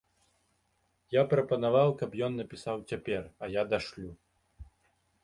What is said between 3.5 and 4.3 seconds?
я дашлю.